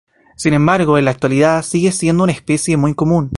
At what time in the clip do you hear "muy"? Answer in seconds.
2.75-2.95